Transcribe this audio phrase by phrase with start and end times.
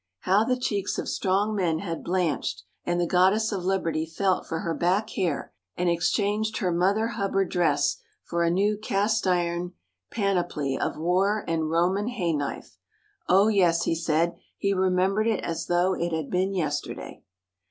[0.21, 4.61] How the cheeks of strong men had blanched and the Goddess of Liberty felt for
[4.61, 9.73] her back hair and exchanged her Mother Hubbard dress for a new cast iron
[10.09, 12.79] panoply of war and Roman hay knife.
[13.29, 17.21] Oh, yes, he said, he remembered it as though it had been yesterday.